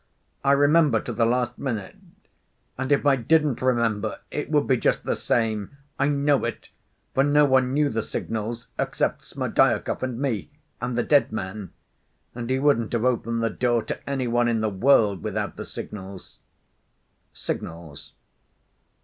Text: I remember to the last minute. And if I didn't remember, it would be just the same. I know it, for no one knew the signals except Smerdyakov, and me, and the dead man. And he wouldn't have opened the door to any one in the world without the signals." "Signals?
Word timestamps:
I 0.43 0.53
remember 0.53 0.99
to 0.99 1.13
the 1.13 1.27
last 1.27 1.59
minute. 1.59 1.95
And 2.75 2.91
if 2.91 3.05
I 3.05 3.15
didn't 3.17 3.61
remember, 3.61 4.17
it 4.31 4.49
would 4.49 4.65
be 4.65 4.77
just 4.77 5.03
the 5.03 5.15
same. 5.15 5.77
I 5.99 6.07
know 6.07 6.43
it, 6.43 6.69
for 7.13 7.23
no 7.23 7.45
one 7.45 7.71
knew 7.71 7.87
the 7.87 8.01
signals 8.01 8.69
except 8.79 9.23
Smerdyakov, 9.23 10.01
and 10.01 10.19
me, 10.19 10.49
and 10.81 10.97
the 10.97 11.03
dead 11.03 11.31
man. 11.31 11.69
And 12.33 12.49
he 12.49 12.57
wouldn't 12.57 12.93
have 12.93 13.05
opened 13.05 13.43
the 13.43 13.51
door 13.51 13.83
to 13.83 14.09
any 14.09 14.27
one 14.27 14.47
in 14.47 14.61
the 14.61 14.69
world 14.71 15.21
without 15.21 15.55
the 15.55 15.65
signals." 15.65 16.39
"Signals? 17.31 18.13